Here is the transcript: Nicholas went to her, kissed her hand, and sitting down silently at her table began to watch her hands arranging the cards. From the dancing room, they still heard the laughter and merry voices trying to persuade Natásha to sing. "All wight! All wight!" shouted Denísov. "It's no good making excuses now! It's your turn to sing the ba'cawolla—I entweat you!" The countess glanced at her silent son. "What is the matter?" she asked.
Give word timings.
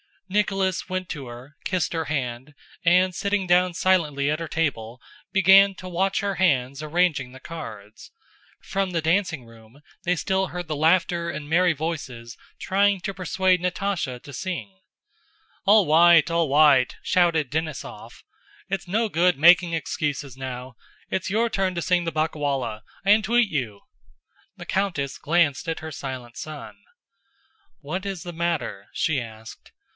Nicholas 0.27 0.87
went 0.87 1.09
to 1.09 1.27
her, 1.27 1.57
kissed 1.65 1.91
her 1.91 2.05
hand, 2.05 2.55
and 2.85 3.13
sitting 3.13 3.45
down 3.45 3.73
silently 3.73 4.31
at 4.31 4.39
her 4.39 4.47
table 4.47 4.99
began 5.33 5.75
to 5.75 5.89
watch 5.89 6.21
her 6.21 6.35
hands 6.35 6.81
arranging 6.81 7.33
the 7.33 7.39
cards. 7.39 8.11
From 8.63 8.91
the 8.91 9.01
dancing 9.01 9.45
room, 9.45 9.81
they 10.03 10.15
still 10.15 10.47
heard 10.47 10.67
the 10.69 10.75
laughter 10.75 11.29
and 11.29 11.49
merry 11.49 11.73
voices 11.73 12.37
trying 12.59 13.01
to 13.01 13.13
persuade 13.13 13.59
Natásha 13.61 14.23
to 14.23 14.33
sing. 14.33 14.79
"All 15.65 15.85
wight! 15.85 16.31
All 16.31 16.47
wight!" 16.47 16.95
shouted 17.03 17.51
Denísov. 17.51 18.23
"It's 18.69 18.87
no 18.87 19.09
good 19.09 19.37
making 19.37 19.73
excuses 19.73 20.37
now! 20.37 20.75
It's 21.09 21.29
your 21.29 21.49
turn 21.49 21.75
to 21.75 21.81
sing 21.81 22.05
the 22.05 22.11
ba'cawolla—I 22.11 23.09
entweat 23.11 23.47
you!" 23.49 23.81
The 24.55 24.65
countess 24.65 25.17
glanced 25.19 25.67
at 25.67 25.81
her 25.81 25.91
silent 25.91 26.37
son. 26.37 26.77
"What 27.81 28.05
is 28.05 28.23
the 28.23 28.33
matter?" 28.33 28.87
she 28.93 29.19
asked. 29.21 29.71